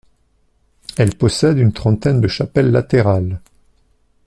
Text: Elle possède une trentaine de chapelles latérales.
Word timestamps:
Elle 0.97 1.13
possède 1.15 1.59
une 1.59 1.73
trentaine 1.73 2.21
de 2.21 2.27
chapelles 2.27 2.71
latérales. 2.71 3.39